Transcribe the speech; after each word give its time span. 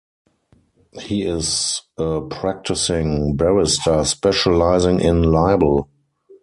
He 0.99 1.21
is 1.27 1.83
a 1.95 2.21
practising 2.21 3.35
barrister 3.35 4.03
specialising 4.03 4.99
in 4.99 5.21
libel. 5.21 5.89